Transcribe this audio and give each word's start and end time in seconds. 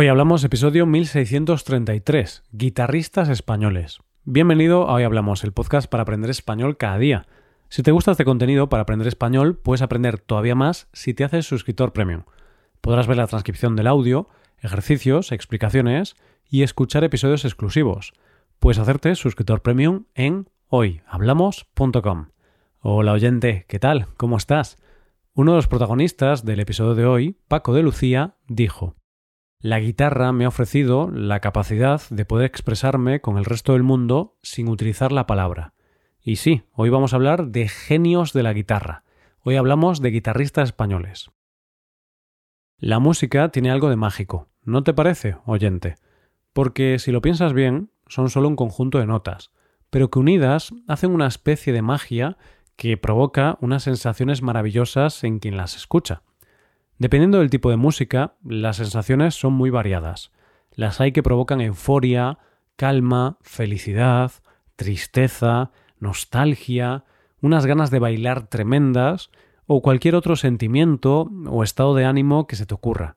Hoy 0.00 0.06
hablamos 0.06 0.44
episodio 0.44 0.86
1633, 0.86 2.44
guitarristas 2.52 3.28
españoles. 3.30 3.98
Bienvenido 4.22 4.88
a 4.88 4.92
Hoy 4.92 5.02
Hablamos, 5.02 5.42
el 5.42 5.50
podcast 5.50 5.90
para 5.90 6.04
aprender 6.04 6.30
español 6.30 6.76
cada 6.76 6.98
día. 6.98 7.26
Si 7.68 7.82
te 7.82 7.90
gusta 7.90 8.12
este 8.12 8.24
contenido 8.24 8.68
para 8.68 8.82
aprender 8.84 9.08
español, 9.08 9.58
puedes 9.58 9.82
aprender 9.82 10.20
todavía 10.20 10.54
más 10.54 10.86
si 10.92 11.14
te 11.14 11.24
haces 11.24 11.46
suscriptor 11.46 11.92
premium. 11.92 12.22
Podrás 12.80 13.08
ver 13.08 13.16
la 13.16 13.26
transcripción 13.26 13.74
del 13.74 13.88
audio, 13.88 14.28
ejercicios, 14.60 15.32
explicaciones 15.32 16.14
y 16.48 16.62
escuchar 16.62 17.02
episodios 17.02 17.44
exclusivos. 17.44 18.12
Puedes 18.60 18.78
hacerte 18.78 19.16
suscriptor 19.16 19.62
premium 19.62 20.04
en 20.14 20.48
hoyhablamos.com. 20.68 22.28
Hola 22.78 23.12
oyente, 23.14 23.64
¿qué 23.66 23.80
tal? 23.80 24.06
¿Cómo 24.16 24.36
estás? 24.36 24.76
Uno 25.34 25.50
de 25.50 25.56
los 25.56 25.66
protagonistas 25.66 26.44
del 26.44 26.60
episodio 26.60 26.94
de 26.94 27.04
hoy, 27.04 27.36
Paco 27.48 27.74
de 27.74 27.82
Lucía, 27.82 28.36
dijo 28.46 28.94
La 29.60 29.80
guitarra 29.80 30.30
me 30.30 30.44
ha 30.44 30.48
ofrecido 30.48 31.10
la 31.10 31.40
capacidad 31.40 32.00
de 32.10 32.24
poder 32.24 32.46
expresarme 32.46 33.20
con 33.20 33.38
el 33.38 33.44
resto 33.44 33.72
del 33.72 33.82
mundo 33.82 34.36
sin 34.40 34.68
utilizar 34.68 35.10
la 35.10 35.26
palabra. 35.26 35.74
Y 36.22 36.36
sí, 36.36 36.62
hoy 36.74 36.90
vamos 36.90 37.12
a 37.12 37.16
hablar 37.16 37.48
de 37.48 37.66
genios 37.66 38.32
de 38.32 38.44
la 38.44 38.52
guitarra. 38.52 39.02
Hoy 39.40 39.56
hablamos 39.56 40.00
de 40.00 40.10
guitarristas 40.10 40.68
españoles. 40.68 41.32
La 42.76 43.00
música 43.00 43.48
tiene 43.48 43.72
algo 43.72 43.90
de 43.90 43.96
mágico, 43.96 44.48
¿no 44.62 44.84
te 44.84 44.94
parece, 44.94 45.38
oyente? 45.44 45.96
Porque 46.52 47.00
si 47.00 47.10
lo 47.10 47.20
piensas 47.20 47.52
bien, 47.52 47.90
son 48.06 48.30
solo 48.30 48.46
un 48.46 48.54
conjunto 48.54 49.00
de 49.00 49.06
notas, 49.06 49.50
pero 49.90 50.08
que 50.08 50.20
unidas 50.20 50.72
hacen 50.86 51.10
una 51.10 51.26
especie 51.26 51.72
de 51.72 51.82
magia 51.82 52.38
que 52.76 52.96
provoca 52.96 53.58
unas 53.60 53.82
sensaciones 53.82 54.40
maravillosas 54.40 55.24
en 55.24 55.40
quien 55.40 55.56
las 55.56 55.74
escucha. 55.74 56.22
Dependiendo 56.98 57.38
del 57.38 57.50
tipo 57.50 57.70
de 57.70 57.76
música, 57.76 58.34
las 58.44 58.76
sensaciones 58.76 59.36
son 59.36 59.52
muy 59.52 59.70
variadas. 59.70 60.32
Las 60.72 61.00
hay 61.00 61.12
que 61.12 61.22
provocan 61.22 61.60
euforia, 61.60 62.38
calma, 62.74 63.38
felicidad, 63.40 64.32
tristeza, 64.74 65.70
nostalgia, 66.00 67.04
unas 67.40 67.66
ganas 67.66 67.90
de 67.90 68.00
bailar 68.00 68.48
tremendas 68.48 69.30
o 69.66 69.80
cualquier 69.80 70.16
otro 70.16 70.34
sentimiento 70.34 71.30
o 71.46 71.62
estado 71.62 71.94
de 71.94 72.04
ánimo 72.04 72.48
que 72.48 72.56
se 72.56 72.66
te 72.66 72.74
ocurra. 72.74 73.16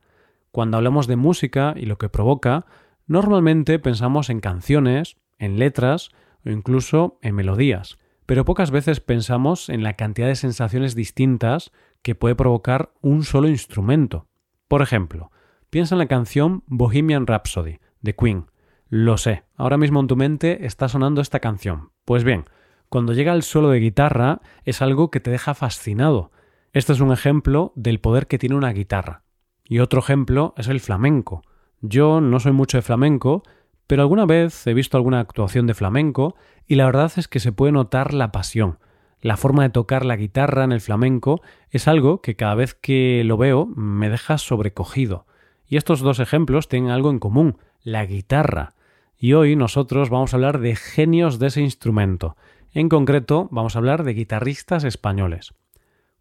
Cuando 0.52 0.78
hablamos 0.78 1.08
de 1.08 1.16
música 1.16 1.74
y 1.76 1.86
lo 1.86 1.98
que 1.98 2.10
provoca, 2.10 2.66
normalmente 3.08 3.80
pensamos 3.80 4.30
en 4.30 4.42
canciones, 4.42 5.18
en 5.40 5.58
letras 5.58 6.10
o 6.46 6.50
incluso 6.50 7.18
en 7.22 7.36
melodías, 7.36 7.98
pero 8.26 8.46
pocas 8.46 8.70
veces 8.70 9.00
pensamos 9.00 9.70
en 9.70 9.82
la 9.82 9.94
cantidad 9.94 10.28
de 10.28 10.36
sensaciones 10.36 10.94
distintas 10.94 11.72
que 12.02 12.16
puede 12.16 12.36
provocar 12.36 12.94
un 13.02 13.24
solo 13.24 13.48
instrumento. 13.48 14.28
Por 14.68 14.82
ejemplo, 14.82 15.32
piensa 15.70 15.96
en 15.96 16.00
la 16.00 16.08
canción 16.08 16.64
Bohemian 16.68 17.28
Rhapsody 17.28 17.80
de 18.02 18.16
Queen. 18.16 18.46
Lo 18.90 19.18
sé, 19.18 19.44
ahora 19.56 19.78
mismo 19.78 20.00
en 20.00 20.08
tu 20.08 20.16
mente 20.16 20.66
está 20.66 20.90
sonando 20.90 21.22
esta 21.22 21.40
canción. 21.40 21.92
Pues 22.06 22.24
bien, 22.24 22.46
cuando 22.90 23.14
llega 23.14 23.34
el 23.34 23.44
solo 23.44 23.70
de 23.70 23.80
guitarra 23.80 24.42
es 24.66 24.82
algo 24.82 25.12
que 25.12 25.20
te 25.20 25.32
deja 25.32 25.54
fascinado, 25.54 26.32
este 26.74 26.94
es 26.94 27.02
un 27.02 27.12
ejemplo 27.12 27.74
del 27.76 28.00
poder 28.00 28.28
que 28.28 28.38
tiene 28.38 28.56
una 28.56 28.72
guitarra. 28.72 29.24
Y 29.66 29.80
otro 29.80 30.00
ejemplo 30.00 30.54
es 30.58 30.70
el 30.70 30.80
flamenco. 30.80 31.42
Yo 31.82 32.22
no 32.22 32.40
soy 32.40 32.54
mucho 32.54 32.78
de 32.78 32.82
flamenco, 32.82 33.44
pero 33.88 34.04
alguna 34.04 34.26
vez 34.26 34.66
he 34.68 34.74
visto 34.74 34.96
alguna 34.96 35.20
actuación 35.20 35.68
de 35.68 35.74
flamenco 35.74 36.36
y 36.66 36.76
la 36.76 36.86
verdad 36.86 37.12
es 37.18 37.28
que 37.28 37.42
se 37.42 37.52
puede 37.52 37.74
notar 37.74 38.14
la 38.14 38.32
pasión. 38.32 38.80
La 39.22 39.38
forma 39.38 39.64
de 39.64 39.70
tocar 39.70 40.04
la 40.04 40.16
guitarra 40.16 40.64
en 40.64 40.72
el 40.72 40.82
flamenco 40.82 41.42
es 41.70 41.88
algo 41.88 42.22
que 42.22 42.36
cada 42.36 42.56
vez 42.56 42.74
que 42.74 43.24
lo 43.24 43.38
veo 43.38 43.68
me 43.68 44.10
deja 44.10 44.40
sobrecogido. 44.40 45.28
Y 45.68 45.78
estos 45.78 46.00
dos 46.00 46.20
ejemplos 46.20 46.68
tienen 46.68 46.90
algo 46.90 47.12
en 47.12 47.20
común, 47.20 47.58
la 47.84 48.06
guitarra. 48.06 48.74
Y 49.18 49.34
hoy 49.34 49.56
nosotros 49.56 50.10
vamos 50.10 50.34
a 50.34 50.38
hablar 50.38 50.60
de 50.60 50.76
genios 50.76 51.38
de 51.38 51.48
ese 51.48 51.62
instrumento. 51.62 52.36
En 52.74 52.90
concreto, 52.90 53.48
vamos 53.52 53.76
a 53.76 53.80
hablar 53.80 54.04
de 54.04 54.14
guitarristas 54.14 54.84
españoles. 54.84 55.54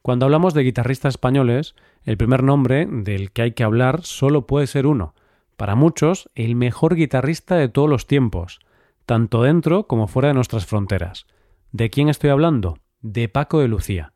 Cuando 0.02 0.26
hablamos 0.26 0.52
de 0.52 0.62
guitarristas 0.62 1.14
españoles, 1.14 1.74
el 2.04 2.18
primer 2.18 2.42
nombre 2.42 2.86
del 2.86 3.32
que 3.32 3.42
hay 3.42 3.52
que 3.52 3.64
hablar 3.64 4.02
solo 4.02 4.46
puede 4.46 4.66
ser 4.66 4.86
uno. 4.86 5.14
Para 5.56 5.74
muchos, 5.74 6.30
el 6.34 6.54
mejor 6.54 6.94
guitarrista 6.94 7.56
de 7.56 7.68
todos 7.68 7.88
los 7.88 8.06
tiempos, 8.06 8.60
tanto 9.06 9.42
dentro 9.42 9.86
como 9.86 10.06
fuera 10.06 10.28
de 10.28 10.34
nuestras 10.34 10.66
fronteras. 10.66 11.26
¿De 11.72 11.90
quién 11.90 12.08
estoy 12.08 12.30
hablando? 12.30 12.78
De 13.02 13.30
Paco 13.30 13.60
de 13.60 13.68
Lucía. 13.68 14.12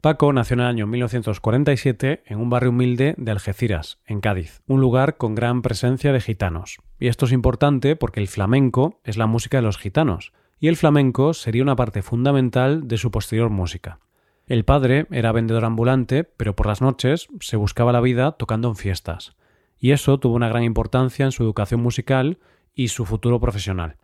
Paco 0.00 0.32
nació 0.32 0.54
en 0.54 0.60
el 0.60 0.66
año 0.66 0.88
1947 0.88 2.24
en 2.26 2.40
un 2.40 2.50
barrio 2.50 2.70
humilde 2.70 3.14
de 3.16 3.30
Algeciras, 3.30 4.00
en 4.06 4.20
Cádiz, 4.20 4.60
un 4.66 4.80
lugar 4.80 5.18
con 5.18 5.36
gran 5.36 5.62
presencia 5.62 6.12
de 6.12 6.20
gitanos. 6.20 6.78
Y 6.98 7.06
esto 7.06 7.26
es 7.26 7.32
importante 7.32 7.94
porque 7.94 8.18
el 8.18 8.26
flamenco 8.26 9.00
es 9.04 9.16
la 9.16 9.28
música 9.28 9.58
de 9.58 9.62
los 9.62 9.78
gitanos, 9.78 10.32
y 10.58 10.66
el 10.66 10.74
flamenco 10.74 11.32
sería 11.32 11.62
una 11.62 11.76
parte 11.76 12.02
fundamental 12.02 12.88
de 12.88 12.98
su 12.98 13.12
posterior 13.12 13.50
música. 13.50 14.00
El 14.48 14.64
padre 14.64 15.06
era 15.12 15.30
vendedor 15.30 15.64
ambulante, 15.64 16.24
pero 16.24 16.56
por 16.56 16.66
las 16.66 16.82
noches 16.82 17.28
se 17.38 17.56
buscaba 17.56 17.92
la 17.92 18.00
vida 18.00 18.32
tocando 18.32 18.66
en 18.66 18.74
fiestas, 18.74 19.36
y 19.78 19.92
eso 19.92 20.18
tuvo 20.18 20.34
una 20.34 20.48
gran 20.48 20.64
importancia 20.64 21.24
en 21.24 21.30
su 21.30 21.44
educación 21.44 21.80
musical 21.80 22.38
y 22.74 22.88
su 22.88 23.04
futuro 23.04 23.38
profesional. 23.38 23.96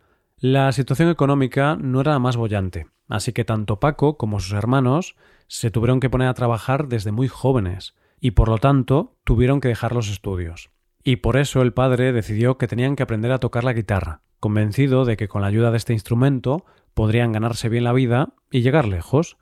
La 0.43 0.71
situación 0.71 1.09
económica 1.09 1.77
no 1.79 2.01
era 2.01 2.13
la 2.13 2.19
más 2.19 2.35
bollante, 2.35 2.87
así 3.07 3.31
que 3.31 3.45
tanto 3.45 3.79
Paco 3.79 4.17
como 4.17 4.39
sus 4.39 4.53
hermanos 4.53 5.15
se 5.45 5.69
tuvieron 5.69 5.99
que 5.99 6.09
poner 6.09 6.29
a 6.29 6.33
trabajar 6.33 6.87
desde 6.87 7.11
muy 7.11 7.27
jóvenes, 7.27 7.93
y 8.19 8.31
por 8.31 8.49
lo 8.49 8.57
tanto 8.57 9.19
tuvieron 9.23 9.61
que 9.61 9.67
dejar 9.67 9.93
los 9.93 10.09
estudios. 10.09 10.71
Y 11.03 11.17
por 11.17 11.37
eso 11.37 11.61
el 11.61 11.73
padre 11.73 12.11
decidió 12.11 12.57
que 12.57 12.67
tenían 12.67 12.95
que 12.95 13.03
aprender 13.03 13.31
a 13.31 13.37
tocar 13.37 13.63
la 13.63 13.73
guitarra, 13.73 14.23
convencido 14.39 15.05
de 15.05 15.15
que 15.15 15.27
con 15.27 15.43
la 15.43 15.47
ayuda 15.47 15.69
de 15.69 15.77
este 15.77 15.93
instrumento 15.93 16.65
podrían 16.95 17.33
ganarse 17.33 17.69
bien 17.69 17.83
la 17.83 17.93
vida 17.93 18.33
y 18.49 18.61
llegar 18.61 18.87
lejos, 18.87 19.37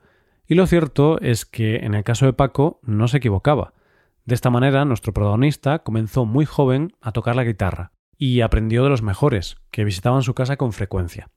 y 0.46 0.54
lo 0.54 0.66
cierto 0.66 1.18
es 1.22 1.46
que 1.46 1.76
en 1.76 1.94
el 1.94 2.04
caso 2.04 2.26
de 2.26 2.34
Paco 2.34 2.78
no 2.82 3.08
se 3.08 3.16
equivocaba. 3.16 3.72
De 4.26 4.34
esta 4.34 4.50
manera, 4.50 4.84
nuestro 4.84 5.14
protagonista 5.14 5.78
comenzó 5.78 6.26
muy 6.26 6.44
joven 6.44 6.92
a 7.00 7.12
tocar 7.12 7.36
la 7.36 7.44
guitarra 7.44 7.92
y 8.20 8.42
aprendió 8.42 8.84
de 8.84 8.90
los 8.90 9.00
mejores, 9.00 9.56
que 9.70 9.82
visitaban 9.82 10.22
su 10.22 10.34
casa 10.34 10.58
con 10.58 10.74
frecuencia. 10.74 11.30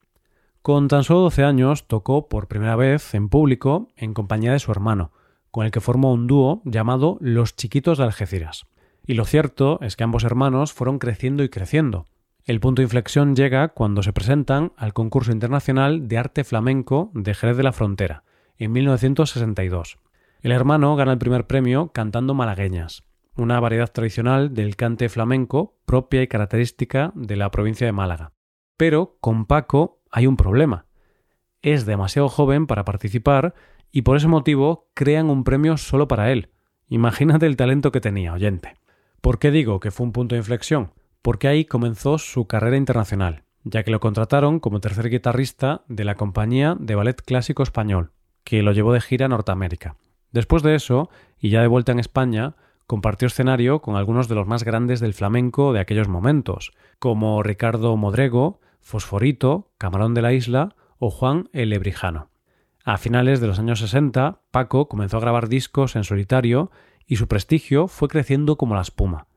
Con 0.62 0.90
tan 0.90 1.06
solo 1.06 1.22
12 1.22 1.46
años 1.46 1.88
tocó 1.88 2.28
por 2.28 2.50
primera 2.50 2.76
vez 2.76 3.14
en 3.14 3.30
público 3.30 3.88
en 3.96 4.14
compañía 4.14 4.52
de 4.52 4.60
su 4.60 4.70
hermano, 4.70 5.14
con 5.50 5.66
el 5.66 5.72
que 5.72 5.80
formó 5.80 6.12
un 6.12 6.28
dúo 6.28 6.62
llamado 6.66 7.18
Los 7.22 7.56
Chiquitos 7.56 7.98
de 7.98 8.04
Algeciras. 8.04 8.66
Y 9.08 9.14
lo 9.14 9.24
cierto 9.24 9.80
es 9.82 9.96
que 9.96 10.04
ambos 10.04 10.26
hermanos 10.26 10.74
fueron 10.74 11.00
creciendo 11.00 11.42
y 11.44 11.50
creciendo. 11.50 12.06
El 12.44 12.60
punto 12.60 12.82
de 12.82 12.88
inflexión 12.88 13.34
llega 13.34 13.70
cuando 13.70 14.04
se 14.04 14.12
presentan 14.12 14.74
al 14.76 14.92
concurso 14.92 15.32
internacional 15.32 16.10
de 16.10 16.18
arte 16.18 16.44
flamenco 16.44 17.12
de 17.14 17.34
Jerez 17.34 17.56
de 17.56 17.64
la 17.64 17.72
Frontera, 17.72 18.24
en 18.58 18.74
1962. 18.74 20.00
El 20.42 20.52
hermano 20.52 20.98
gana 20.98 21.14
el 21.14 21.18
primer 21.18 21.48
premio 21.48 21.94
cantando 21.94 22.34
malagueñas, 22.34 23.06
una 23.36 23.60
variedad 23.60 23.92
tradicional 23.92 24.54
del 24.54 24.76
cante 24.76 25.10
flamenco 25.10 25.78
propia 25.86 26.22
y 26.22 26.28
característica 26.28 27.12
de 27.16 27.36
la 27.36 27.52
provincia 27.52 27.86
de 27.86 27.92
Málaga. 27.92 28.34
Pero 28.78 29.18
con 29.22 29.46
Paco 29.46 30.02
hay 30.12 30.28
un 30.28 30.38
problema. 30.38 30.86
Es 31.62 31.86
demasiado 31.86 32.30
joven 32.30 32.68
para 32.68 32.86
participar 32.86 33.54
y 33.92 34.02
por 34.02 34.18
ese 34.18 34.28
motivo 34.28 34.90
crean 34.94 35.30
un 35.30 35.44
premio 35.44 35.78
solo 35.78 36.08
para 36.08 36.32
él. 36.32 36.50
Imagínate 36.88 37.46
el 37.46 37.56
talento 37.56 37.92
que 37.92 38.02
tenía, 38.02 38.34
oyente. 38.34 38.76
¿Por 39.22 39.40
qué 39.40 39.52
digo 39.52 39.80
que 39.80 39.92
fue 39.92 40.06
un 40.06 40.12
punto 40.12 40.36
de 40.36 40.40
inflexión? 40.40 40.92
Porque 41.22 41.48
ahí 41.48 41.64
comenzó 41.64 42.18
su 42.18 42.48
carrera 42.48 42.76
internacional, 42.76 43.44
ya 43.64 43.84
que 43.84 43.92
lo 43.92 44.00
contrataron 44.00 44.60
como 44.60 44.82
tercer 44.82 45.10
guitarrista 45.10 45.84
de 45.88 46.04
la 46.04 46.16
compañía 46.16 46.76
de 46.80 46.96
ballet 46.96 47.22
clásico 47.22 47.64
español, 47.64 48.12
que 48.44 48.62
lo 48.62 48.74
llevó 48.74 48.92
de 48.92 49.00
gira 49.00 49.28
a 49.28 49.30
Norteamérica. 49.30 49.96
Después 50.32 50.64
de 50.64 50.76
eso, 50.76 51.10
y 51.40 51.50
ya 51.50 51.62
de 51.62 51.68
vuelta 51.68 51.92
en 51.94 52.00
España, 52.00 52.56
compartió 52.88 53.28
escenario 53.28 53.82
con 53.82 53.96
algunos 53.96 54.28
de 54.28 54.36
los 54.36 54.48
más 54.48 54.64
grandes 54.64 55.00
del 55.00 55.14
flamenco 55.14 55.74
de 55.74 55.80
aquellos 55.80 56.08
momentos, 56.08 56.72
como 57.00 57.44
Ricardo 57.44 57.96
Modrego, 57.98 58.60
Fosforito, 58.82 59.72
Camarón 59.78 60.14
de 60.14 60.22
la 60.22 60.34
Isla 60.34 60.76
o 61.00 61.10
Juan 61.10 61.50
el 61.54 61.70
Lebrijano. 61.70 62.30
A 62.86 62.98
finales 62.98 63.40
de 63.40 63.48
los 63.48 63.60
años 63.60 63.80
60, 63.80 64.42
Paco 64.52 64.90
comenzó 64.90 65.18
a 65.18 65.22
grabar 65.22 65.48
discos 65.48 65.96
en 65.96 66.04
solitario 66.04 66.70
y 67.08 67.16
su 67.16 67.28
prestigio 67.28 67.88
fue 67.88 68.10
creciendo 68.10 68.58
como 68.58 68.76
la 68.76 68.82
espuma. 68.82 69.28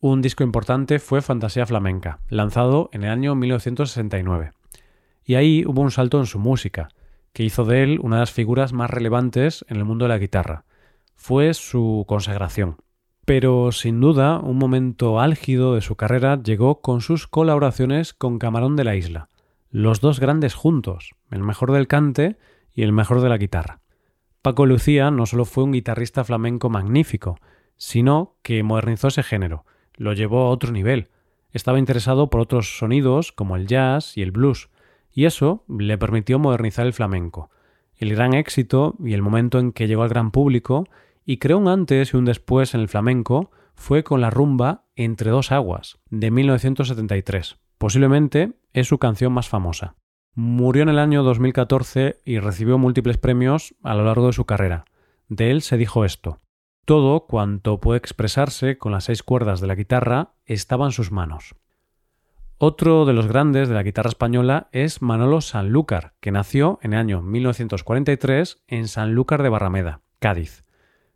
Un 0.00 0.22
disco 0.22 0.44
importante 0.44 0.98
fue 0.98 1.22
Fantasía 1.22 1.66
Flamenca, 1.66 2.20
lanzado 2.28 2.90
en 2.92 3.04
el 3.04 3.10
año 3.10 3.34
1969. 3.34 4.52
Y 5.24 5.34
ahí 5.34 5.64
hubo 5.66 5.82
un 5.82 5.90
salto 5.90 6.18
en 6.18 6.26
su 6.26 6.38
música, 6.38 6.88
que 7.32 7.42
hizo 7.42 7.64
de 7.64 7.82
él 7.82 8.00
una 8.02 8.16
de 8.16 8.20
las 8.20 8.32
figuras 8.32 8.72
más 8.72 8.90
relevantes 8.90 9.64
en 9.68 9.76
el 9.76 9.84
mundo 9.84 10.04
de 10.04 10.10
la 10.10 10.18
guitarra. 10.18 10.64
Fue 11.14 11.54
su 11.54 12.04
consagración. 12.08 12.76
Pero 13.30 13.70
sin 13.70 14.00
duda, 14.00 14.40
un 14.40 14.58
momento 14.58 15.20
álgido 15.20 15.76
de 15.76 15.82
su 15.82 15.94
carrera 15.94 16.42
llegó 16.42 16.80
con 16.80 17.00
sus 17.00 17.28
colaboraciones 17.28 18.12
con 18.12 18.40
Camarón 18.40 18.74
de 18.74 18.82
la 18.82 18.96
Isla, 18.96 19.28
los 19.70 20.00
dos 20.00 20.18
grandes 20.18 20.54
juntos, 20.54 21.14
el 21.30 21.44
mejor 21.44 21.70
del 21.70 21.86
cante 21.86 22.38
y 22.74 22.82
el 22.82 22.90
mejor 22.90 23.20
de 23.20 23.28
la 23.28 23.38
guitarra. 23.38 23.82
Paco 24.42 24.66
Lucía 24.66 25.12
no 25.12 25.26
solo 25.26 25.44
fue 25.44 25.62
un 25.62 25.70
guitarrista 25.70 26.24
flamenco 26.24 26.70
magnífico, 26.70 27.38
sino 27.76 28.34
que 28.42 28.64
modernizó 28.64 29.06
ese 29.06 29.22
género, 29.22 29.64
lo 29.94 30.12
llevó 30.12 30.46
a 30.46 30.50
otro 30.50 30.72
nivel, 30.72 31.10
estaba 31.52 31.78
interesado 31.78 32.30
por 32.30 32.40
otros 32.40 32.78
sonidos 32.78 33.30
como 33.30 33.54
el 33.54 33.68
jazz 33.68 34.16
y 34.16 34.22
el 34.22 34.32
blues, 34.32 34.70
y 35.12 35.26
eso 35.26 35.62
le 35.68 35.96
permitió 35.98 36.40
modernizar 36.40 36.84
el 36.84 36.94
flamenco. 36.94 37.48
El 37.94 38.12
gran 38.12 38.34
éxito 38.34 38.96
y 38.98 39.12
el 39.12 39.22
momento 39.22 39.60
en 39.60 39.70
que 39.70 39.86
llegó 39.86 40.02
al 40.02 40.08
gran 40.08 40.32
público 40.32 40.88
y 41.30 41.36
creó 41.36 41.58
un 41.58 41.68
antes 41.68 42.12
y 42.12 42.16
un 42.16 42.24
después 42.24 42.74
en 42.74 42.80
el 42.80 42.88
flamenco 42.88 43.52
fue 43.76 44.02
con 44.02 44.20
la 44.20 44.30
rumba 44.30 44.86
Entre 44.96 45.30
dos 45.30 45.52
aguas, 45.52 46.00
de 46.10 46.32
1973. 46.32 47.56
Posiblemente 47.78 48.54
es 48.72 48.88
su 48.88 48.98
canción 48.98 49.32
más 49.32 49.48
famosa. 49.48 49.94
Murió 50.34 50.82
en 50.82 50.88
el 50.88 50.98
año 50.98 51.22
2014 51.22 52.16
y 52.24 52.40
recibió 52.40 52.78
múltiples 52.78 53.16
premios 53.16 53.76
a 53.84 53.94
lo 53.94 54.04
largo 54.04 54.26
de 54.26 54.32
su 54.32 54.44
carrera. 54.44 54.86
De 55.28 55.52
él 55.52 55.62
se 55.62 55.76
dijo 55.76 56.04
esto. 56.04 56.40
Todo 56.84 57.26
cuanto 57.28 57.78
puede 57.78 57.98
expresarse 57.98 58.76
con 58.76 58.90
las 58.90 59.04
seis 59.04 59.22
cuerdas 59.22 59.60
de 59.60 59.68
la 59.68 59.76
guitarra 59.76 60.32
estaba 60.46 60.86
en 60.86 60.92
sus 60.92 61.12
manos. 61.12 61.54
Otro 62.58 63.04
de 63.04 63.12
los 63.12 63.28
grandes 63.28 63.68
de 63.68 63.76
la 63.76 63.84
guitarra 63.84 64.08
española 64.08 64.68
es 64.72 65.00
Manolo 65.00 65.42
Sanlúcar, 65.42 66.14
que 66.18 66.32
nació 66.32 66.80
en 66.82 66.92
el 66.92 66.98
año 66.98 67.22
1943 67.22 68.64
en 68.66 68.88
Sanlúcar 68.88 69.44
de 69.44 69.48
Barrameda, 69.48 70.00
Cádiz. 70.18 70.64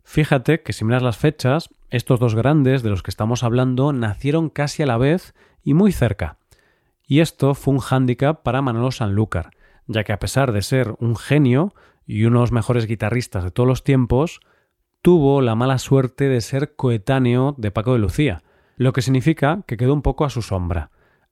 Fíjate 0.05 0.61
que 0.61 0.71
si 0.71 0.85
miras 0.85 1.01
las 1.01 1.17
fechas, 1.17 1.69
estos 1.89 2.19
dos 2.19 2.35
grandes 2.35 2.83
de 2.83 2.89
los 2.89 3.03
que 3.03 3.09
estamos 3.11 3.43
hablando 3.43 3.91
nacieron 3.91 4.49
casi 4.49 4.83
a 4.83 4.85
la 4.85 4.97
vez 4.97 5.33
y 5.63 5.73
muy 5.73 5.91
cerca. 5.91 6.37
Y 7.05 7.19
esto 7.19 7.55
fue 7.55 7.73
un 7.73 7.79
hándicap 7.79 8.41
para 8.43 8.61
Manolo 8.61 8.91
Sanlúcar, 8.91 9.49
ya 9.87 10.03
que 10.03 10.13
a 10.13 10.19
pesar 10.19 10.51
de 10.51 10.61
ser 10.61 10.95
un 10.99 11.17
genio 11.17 11.73
y 12.05 12.23
uno 12.25 12.39
de 12.39 12.43
los 12.43 12.51
mejores 12.51 12.85
guitarristas 12.85 13.43
de 13.43 13.51
todos 13.51 13.67
los 13.67 13.83
tiempos, 13.83 14.39
tuvo 15.01 15.41
la 15.41 15.55
mala 15.55 15.79
suerte 15.79 16.29
de 16.29 16.39
ser 16.39 16.75
coetáneo 16.75 17.55
de 17.57 17.71
Paco 17.71 17.93
de 17.93 17.99
Lucía, 17.99 18.43
lo 18.77 18.93
que 18.93 19.01
significa 19.01 19.63
que 19.67 19.75
quedó 19.75 19.93
un 19.93 20.01
poco 20.01 20.23
a 20.23 20.29
su 20.29 20.41
sombra, 20.41 20.91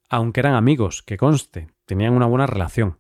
aunque 0.10 0.42
eran 0.42 0.56
amigos, 0.56 1.04
que 1.04 1.18
conste, 1.18 1.70
tenían 1.86 2.14
una 2.14 2.26
buena 2.26 2.48
relación. 2.48 2.98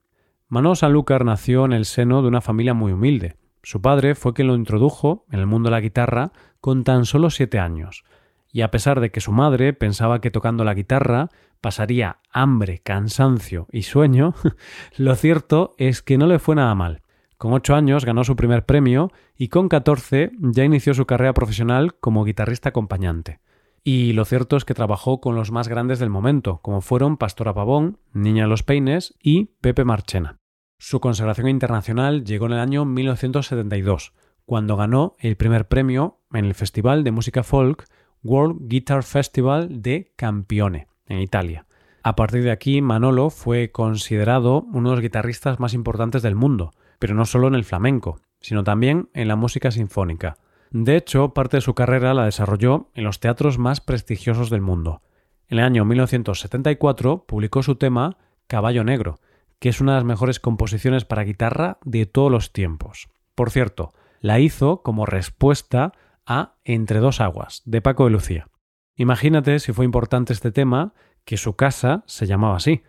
Manolo 0.48 0.76
Sanlúcar 0.76 1.26
nació 1.26 1.66
en 1.66 1.74
el 1.74 1.86
seno 1.86 2.22
de 2.22 2.28
una 2.28 2.42
familia 2.42 2.74
muy 2.74 2.92
humilde. 2.92 3.38
Su 3.64 3.82
padre 3.82 4.14
fue 4.14 4.34
quien 4.34 4.50
lo 4.50 4.56
introdujo 4.56 5.26
en 5.32 5.40
el 5.40 5.48
mundo 5.48 5.68
de 5.68 5.72
la 5.72 5.82
guitarra 5.82 6.34
con 6.60 6.84
tan 6.84 7.06
solo 7.06 7.30
siete 7.30 7.60
años, 7.60 8.04
y 8.52 8.62
a 8.62 8.70
pesar 8.70 9.00
de 9.00 9.10
que 9.10 9.22
su 9.22 9.32
madre 9.32 9.74
pensaba 9.74 10.20
que 10.20 10.32
tocando 10.32 10.66
la 10.66 10.74
guitarra 10.74 11.30
pasaría 11.62 12.20
hambre, 12.32 12.80
cansancio 12.80 13.68
y 13.72 13.84
sueño, 13.84 14.36
lo 14.98 15.16
cierto 15.16 15.76
es 15.78 16.02
que 16.02 16.18
no 16.18 16.28
le 16.28 16.40
fue 16.40 16.56
nada 16.56 16.76
mal. 16.76 17.02
Con 17.38 17.54
ocho 17.54 17.74
años 17.74 18.06
ganó 18.06 18.24
su 18.24 18.36
primer 18.36 18.66
premio 18.66 19.12
y 19.38 19.48
con 19.48 19.70
catorce 19.70 20.32
ya 20.40 20.66
inició 20.66 20.94
su 20.94 21.06
carrera 21.06 21.34
profesional 21.34 21.96
como 21.96 22.26
guitarrista 22.26 22.70
acompañante. 22.70 23.40
Y 23.84 24.14
lo 24.14 24.24
cierto 24.24 24.56
es 24.56 24.66
que 24.66 24.74
trabajó 24.74 25.20
con 25.20 25.36
los 25.36 25.52
más 25.52 25.68
grandes 25.68 26.00
del 26.00 26.10
momento, 26.10 26.60
como 26.62 26.82
fueron 26.82 27.18
Pastora 27.18 27.54
Pavón, 27.54 27.98
Niña 28.14 28.44
de 28.44 28.50
los 28.50 28.64
Peines 28.64 29.16
y 29.22 29.46
Pepe 29.62 29.84
Marchena. 29.84 30.43
Su 30.86 31.00
consagración 31.00 31.48
internacional 31.48 32.26
llegó 32.26 32.48
en 32.48 32.52
el 32.52 32.60
año 32.60 32.84
1972, 32.84 34.12
cuando 34.46 34.76
ganó 34.76 35.16
el 35.18 35.38
primer 35.38 35.70
premio 35.70 36.20
en 36.34 36.44
el 36.44 36.56
Festival 36.56 37.06
de 37.06 37.14
Música 37.14 37.42
Folk 37.42 37.86
World 38.22 38.68
Guitar 38.68 39.04
Festival 39.04 39.82
de 39.82 40.12
Campione, 40.18 40.88
en 41.08 41.20
Italia. 41.20 41.66
A 42.04 42.18
partir 42.18 42.44
de 42.44 42.52
aquí, 42.52 42.82
Manolo 42.82 43.30
fue 43.30 43.72
considerado 43.72 44.66
uno 44.74 44.90
de 44.90 44.96
los 44.98 45.02
guitarristas 45.02 45.58
más 45.58 45.74
importantes 45.74 46.22
del 46.22 46.36
mundo, 46.36 46.72
pero 47.00 47.16
no 47.16 47.26
solo 47.26 47.48
en 47.48 47.56
el 47.56 47.64
flamenco, 47.64 48.20
sino 48.42 48.66
también 48.66 49.08
en 49.14 49.30
la 49.30 49.38
música 49.38 49.72
sinfónica. 49.72 50.36
De 50.72 50.98
hecho, 50.98 51.34
parte 51.34 51.56
de 51.56 51.62
su 51.62 51.76
carrera 51.76 52.14
la 52.14 52.26
desarrolló 52.26 52.90
en 52.94 53.06
los 53.06 53.22
teatros 53.22 53.58
más 53.58 53.80
prestigiosos 53.80 54.50
del 54.50 54.60
mundo. 54.60 55.02
En 55.48 55.60
el 55.60 55.64
año 55.64 55.86
1974 55.86 57.24
publicó 57.26 57.64
su 57.64 57.76
tema 57.76 58.18
Caballo 58.48 58.84
Negro, 58.84 59.22
que 59.64 59.70
es 59.70 59.80
una 59.80 59.94
de 59.94 60.00
las 60.00 60.04
mejores 60.04 60.42
composiciones 60.42 61.06
para 61.06 61.24
guitarra 61.24 61.78
de 61.86 62.06
todos 62.06 62.30
los 62.30 62.52
tiempos. 62.52 63.08
Por 63.34 63.50
cierto, 63.50 63.94
la 64.20 64.42
hizo 64.42 64.82
como 64.82 65.06
respuesta 65.06 65.94
a 66.26 66.56
Entre 66.66 67.00
dos 67.00 67.22
aguas, 67.22 67.62
de 67.64 67.80
Paco 67.80 68.04
de 68.04 68.10
Lucía. 68.10 68.50
Imagínate 68.98 69.60
si 69.60 69.72
fue 69.72 69.86
importante 69.86 70.34
este 70.34 70.52
tema, 70.52 70.94
que 71.24 71.38
su 71.38 71.56
casa 71.56 72.04
se 72.08 72.28
llamaba 72.28 72.58
así, 72.58 72.84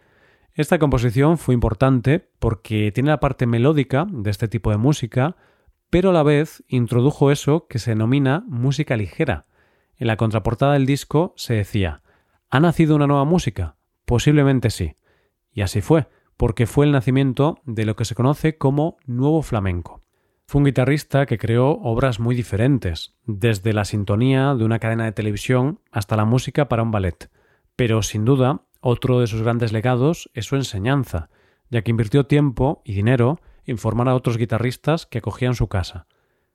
esta 0.55 0.81
composición 0.81 1.39
fue 1.39 1.55
importante 1.55 2.29
porque 2.41 2.91
tiene 2.93 3.11
la 3.11 3.21
parte 3.21 3.47
melódica 3.47 4.09
de 4.11 4.33
este 4.33 4.49
tipo 4.49 4.73
de 4.73 4.77
música, 4.77 5.37
pero 5.91 6.11
a 6.11 6.13
la 6.13 6.25
vez 6.25 6.65
introdujo 6.67 7.31
eso 7.31 7.69
que 7.69 7.79
se 7.79 7.93
denomina 7.93 8.43
música 8.49 8.97
ligera. 8.97 9.47
En 9.97 10.09
la 10.09 10.17
contraportada 10.17 10.73
del 10.73 10.87
disco 10.87 11.35
se 11.37 11.55
decía 11.55 12.03
¿Ha 12.51 12.59
nacido 12.59 12.97
una 12.97 13.07
nueva 13.07 13.25
música? 13.25 13.77
Posiblemente 14.05 14.71
sí. 14.71 14.97
Y 15.53 15.61
así 15.61 15.81
fue, 15.81 16.09
porque 16.37 16.67
fue 16.67 16.87
el 16.87 16.93
nacimiento 16.93 17.61
de 17.65 17.85
lo 17.85 17.97
que 17.97 18.05
se 18.05 18.15
conoce 18.15 18.59
como 18.59 18.97
nuevo 19.07 19.43
flamenco. 19.43 20.03
Fue 20.47 20.59
un 20.59 20.67
guitarrista 20.67 21.27
que 21.27 21.39
creó 21.39 21.71
obras 21.71 22.21
muy 22.21 22.35
diferentes, 22.35 23.15
desde 23.25 23.73
la 23.73 23.85
sintonía 23.85 24.55
de 24.55 24.65
una 24.65 24.79
cadena 24.79 25.05
de 25.05 25.13
televisión 25.13 25.81
hasta 25.91 26.17
la 26.17 26.25
música 26.25 26.69
para 26.69 26.83
un 26.83 26.91
ballet. 26.91 27.31
Pero 27.77 28.03
sin 28.03 28.25
duda 28.25 28.63
otro 28.81 29.21
de 29.21 29.27
sus 29.27 29.43
grandes 29.43 29.73
legados 29.73 30.31
es 30.35 30.45
su 30.45 30.57
enseñanza, 30.57 31.31
ya 31.71 31.83
que 31.83 31.91
invirtió 31.91 32.27
tiempo 32.27 32.83
y 32.85 32.93
dinero 32.93 33.41
en 33.65 33.79
formar 33.79 34.09
a 34.09 34.15
otros 34.15 34.37
guitarristas 34.37 35.07
que 35.07 35.19
acogían 35.19 35.55
su 35.55 35.69
casa. 35.69 36.07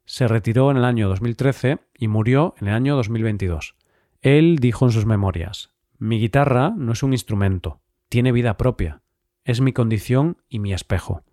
Se 0.06 0.28
retiró 0.28 0.70
en 0.70 0.78
el 0.78 0.86
año 0.86 1.10
2013 1.10 1.80
y 1.98 2.08
murió 2.08 2.54
en 2.60 2.68
el 2.68 2.76
año 2.76 2.96
2022. 2.96 3.76
Él 4.22 4.58
dijo 4.60 4.86
en 4.86 4.92
sus 4.92 5.06
memorias 5.06 5.74
Mi 5.98 6.20
guitarra 6.20 6.72
no 6.76 6.92
es 6.92 7.04
un 7.04 7.14
instrumento, 7.14 7.81
tiene 8.10 8.31
vida 8.31 8.58
propia, 8.58 9.02
es 9.46 9.62
mi 9.62 9.74
condición 9.74 10.38
y 10.50 10.60
mi 10.60 10.74
espejo. 10.74 11.24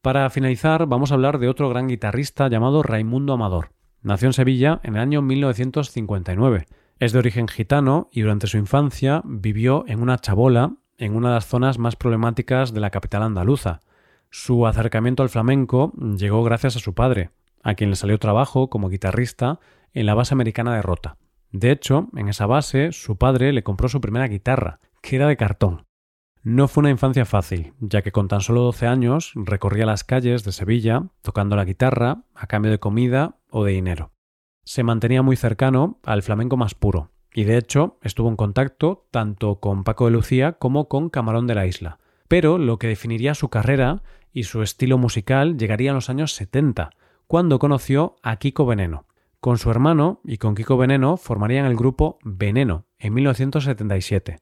Para 0.00 0.28
finalizar, 0.30 0.86
vamos 0.86 1.10
a 1.10 1.14
hablar 1.14 1.38
de 1.38 1.48
otro 1.48 1.68
gran 1.68 1.88
guitarrista 1.88 2.48
llamado 2.48 2.82
Raimundo 2.82 3.32
Amador. 3.32 3.72
Nació 4.02 4.28
en 4.28 4.32
Sevilla 4.32 4.80
en 4.82 4.96
el 4.96 5.00
año 5.00 5.22
1959 5.22 6.66
es 7.02 7.12
de 7.12 7.18
origen 7.18 7.48
gitano 7.48 8.08
y 8.12 8.20
durante 8.20 8.46
su 8.46 8.58
infancia 8.58 9.22
vivió 9.24 9.84
en 9.88 10.00
una 10.02 10.18
chabola 10.18 10.76
en 10.98 11.16
una 11.16 11.30
de 11.30 11.34
las 11.34 11.46
zonas 11.46 11.76
más 11.76 11.96
problemáticas 11.96 12.72
de 12.72 12.78
la 12.78 12.90
capital 12.90 13.24
andaluza. 13.24 13.80
Su 14.30 14.68
acercamiento 14.68 15.24
al 15.24 15.28
flamenco 15.28 15.92
llegó 16.16 16.44
gracias 16.44 16.76
a 16.76 16.78
su 16.78 16.94
padre, 16.94 17.30
a 17.60 17.74
quien 17.74 17.90
le 17.90 17.96
salió 17.96 18.20
trabajo 18.20 18.70
como 18.70 18.88
guitarrista 18.88 19.58
en 19.92 20.06
la 20.06 20.14
base 20.14 20.32
americana 20.32 20.76
de 20.76 20.82
Rota. 20.82 21.16
De 21.50 21.72
hecho, 21.72 22.08
en 22.14 22.28
esa 22.28 22.46
base 22.46 22.92
su 22.92 23.18
padre 23.18 23.52
le 23.52 23.64
compró 23.64 23.88
su 23.88 24.00
primera 24.00 24.28
guitarra, 24.28 24.78
que 25.00 25.16
era 25.16 25.26
de 25.26 25.36
cartón. 25.36 25.86
No 26.42 26.68
fue 26.68 26.82
una 26.82 26.90
infancia 26.90 27.24
fácil, 27.24 27.74
ya 27.80 28.02
que 28.02 28.12
con 28.12 28.28
tan 28.28 28.40
solo 28.40 28.62
12 28.62 28.86
años 28.86 29.32
recorría 29.34 29.86
las 29.86 30.04
calles 30.04 30.44
de 30.44 30.52
Sevilla 30.52 31.08
tocando 31.22 31.56
la 31.56 31.64
guitarra 31.64 32.24
a 32.34 32.46
cambio 32.46 32.70
de 32.70 32.80
comida 32.80 33.38
o 33.50 33.64
de 33.64 33.72
dinero 33.72 34.12
se 34.64 34.82
mantenía 34.82 35.22
muy 35.22 35.36
cercano 35.36 35.98
al 36.04 36.22
flamenco 36.22 36.56
más 36.56 36.74
puro, 36.74 37.10
y 37.32 37.44
de 37.44 37.58
hecho 37.58 37.98
estuvo 38.02 38.28
en 38.28 38.36
contacto 38.36 39.06
tanto 39.10 39.60
con 39.60 39.84
Paco 39.84 40.06
de 40.06 40.12
Lucía 40.12 40.52
como 40.52 40.88
con 40.88 41.10
Camarón 41.10 41.46
de 41.46 41.54
la 41.54 41.66
Isla. 41.66 41.98
Pero 42.28 42.58
lo 42.58 42.78
que 42.78 42.86
definiría 42.86 43.34
su 43.34 43.48
carrera 43.48 44.02
y 44.32 44.44
su 44.44 44.62
estilo 44.62 44.98
musical 44.98 45.58
llegaría 45.58 45.90
en 45.90 45.96
los 45.96 46.08
años 46.08 46.34
70, 46.34 46.90
cuando 47.26 47.58
conoció 47.58 48.16
a 48.22 48.36
Kiko 48.36 48.66
Veneno. 48.66 49.06
Con 49.40 49.58
su 49.58 49.70
hermano 49.70 50.20
y 50.24 50.38
con 50.38 50.54
Kiko 50.54 50.76
Veneno 50.76 51.16
formarían 51.16 51.66
el 51.66 51.76
grupo 51.76 52.18
Veneno 52.22 52.86
en 52.98 53.14
1977. 53.14 54.38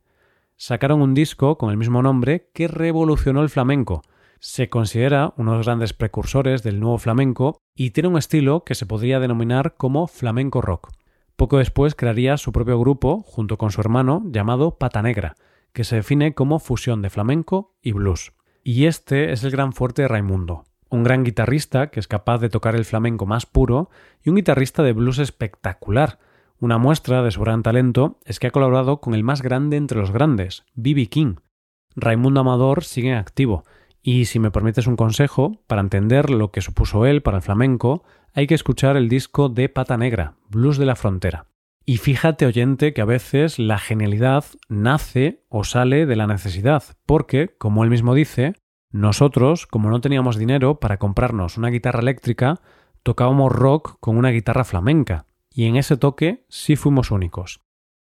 Sacaron 0.63 1.01
un 1.01 1.15
disco 1.15 1.57
con 1.57 1.71
el 1.71 1.79
mismo 1.79 2.03
nombre 2.03 2.51
que 2.53 2.69
revolucionó 2.69 3.41
el 3.41 3.49
flamenco, 3.49 4.03
se 4.41 4.69
considera 4.69 5.33
uno 5.39 5.53
de 5.53 5.57
los 5.57 5.67
grandes 5.67 5.95
precursores 5.95 6.63
del 6.63 6.81
nuevo 6.81 6.99
flamenco 6.99 7.63
y 7.75 7.93
tiene 7.93 8.11
un 8.11 8.19
estilo 8.19 8.63
que 8.63 8.75
se 8.75 8.85
podría 8.85 9.21
denominar 9.21 9.77
como 9.79 10.07
flamenco 10.07 10.61
rock. 10.61 10.91
Poco 11.37 11.57
después 11.57 11.95
crearía 11.95 12.37
su 12.37 12.53
propio 12.53 12.79
grupo 12.79 13.23
junto 13.23 13.57
con 13.57 13.71
su 13.71 13.81
hermano 13.81 14.23
llamado 14.27 14.77
Pata 14.77 15.01
Negra, 15.01 15.35
que 15.73 15.83
se 15.83 15.97
define 15.97 16.35
como 16.35 16.59
fusión 16.59 17.01
de 17.01 17.09
flamenco 17.09 17.79
y 17.81 17.93
blues. 17.93 18.33
Y 18.63 18.85
este 18.85 19.33
es 19.33 19.43
el 19.45 19.53
gran 19.53 19.73
fuerte 19.73 20.03
de 20.03 20.09
Raimundo, 20.09 20.67
un 20.91 21.05
gran 21.05 21.25
guitarrista 21.25 21.91
que 21.91 22.01
es 22.01 22.07
capaz 22.07 22.37
de 22.37 22.51
tocar 22.51 22.77
el 22.77 22.85
flamenco 22.85 23.25
más 23.25 23.47
puro 23.47 23.89
y 24.23 24.29
un 24.29 24.37
guitarrista 24.37 24.83
de 24.83 24.93
blues 24.93 25.21
espectacular. 25.21 26.19
Una 26.61 26.77
muestra 26.77 27.23
de 27.23 27.31
su 27.31 27.41
gran 27.41 27.63
talento 27.63 28.19
es 28.27 28.39
que 28.39 28.49
ha 28.49 28.51
colaborado 28.51 29.01
con 29.01 29.15
el 29.15 29.25
más 29.25 29.41
grande 29.41 29.79
entre 29.79 29.99
los 29.99 30.11
grandes, 30.11 30.65
B.B. 30.75 31.07
King. 31.07 31.37
Raimundo 31.97 32.41
Amador 32.41 32.85
sigue 32.85 33.15
activo 33.15 33.65
y 34.03 34.27
si 34.27 34.39
me 34.39 34.51
permites 34.51 34.87
un 34.87 34.97
consejo, 34.97 35.63
para 35.67 35.81
entender 35.81 36.29
lo 36.29 36.51
que 36.51 36.61
supuso 36.61 37.07
él 37.07 37.23
para 37.23 37.39
el 37.39 37.43
flamenco, 37.43 38.05
hay 38.35 38.47
que 38.47 38.55
escuchar 38.55 38.99
el 38.99 39.09
disco 39.09 39.49
de 39.49 39.71
Pata 39.71 39.97
Negra, 39.97 40.35
Blues 40.49 40.77
de 40.77 40.85
la 40.85 40.97
Frontera. 40.97 41.47
Y 41.87 41.97
fíjate, 41.97 42.45
oyente, 42.45 42.93
que 42.93 43.01
a 43.01 43.07
veces 43.07 43.59
la 43.59 43.79
genialidad 43.79 44.45
nace 44.69 45.45
o 45.49 45.65
sale 45.65 46.05
de 46.05 46.17
la 46.17 46.27
necesidad, 46.27 46.83
porque, 47.07 47.57
como 47.59 47.85
él 47.85 47.91
mismo 47.91 48.15
dice, 48.15 48.55
nosotros, 48.91 49.67
como 49.67 49.89
no 49.89 50.01
teníamos 50.01 50.37
dinero 50.37 50.79
para 50.79 50.99
comprarnos 50.99 51.57
una 51.57 51.69
guitarra 51.69 52.01
eléctrica, 52.01 52.61
tocábamos 53.03 53.51
rock 53.51 53.97
con 54.01 54.19
una 54.19 54.31
guitarra 54.31 54.65
flamenca, 54.65 55.27
y 55.53 55.67
en 55.67 55.77
ese 55.77 55.97
toque 55.97 56.45
sí 56.49 56.77
fuimos 56.77 57.11
únicos. 57.11 57.61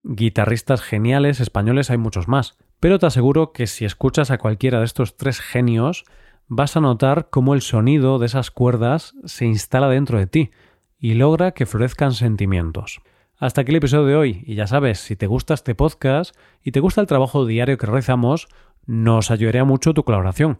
Guitarristas 0.04 0.82
geniales 0.82 1.40
españoles 1.40 1.92
hay 1.92 1.98
muchos 1.98 2.28
más, 2.28 2.58
pero 2.80 3.00
te 3.00 3.06
aseguro 3.06 3.52
que 3.52 3.68
si 3.68 3.86
escuchas 3.86 4.32
a 4.32 4.38
cualquiera 4.38 4.80
de 4.80 4.86
estos 4.86 5.18
tres 5.18 5.40
genios, 5.40 6.06
vas 6.48 6.76
a 6.76 6.82
notar 6.82 7.30
cómo 7.30 7.54
el 7.54 7.62
sonido 7.62 8.20
de 8.20 8.26
esas 8.26 8.52
cuerdas 8.52 9.14
se 9.26 9.46
instala 9.46 9.88
dentro 9.90 10.18
de 10.18 10.28
ti 10.28 10.52
y 10.98 11.14
logra 11.14 11.52
que 11.52 11.66
florezcan 11.66 12.14
sentimientos. 12.14 13.02
Hasta 13.38 13.62
aquí 13.62 13.72
el 13.72 13.78
episodio 13.78 14.06
de 14.06 14.16
hoy, 14.16 14.44
y 14.46 14.56
ya 14.56 14.68
sabes, 14.68 15.00
si 15.00 15.16
te 15.16 15.26
gusta 15.26 15.56
este 15.56 15.74
podcast 15.74 16.36
y 16.64 16.72
te 16.72 16.80
gusta 16.80 17.02
el 17.02 17.08
trabajo 17.08 17.46
diario 17.46 17.78
que 17.78 17.88
realizamos, 17.88 18.48
nos 18.86 19.32
ayudaría 19.32 19.64
mucho 19.64 19.94
tu 19.94 20.04
colaboración. 20.04 20.60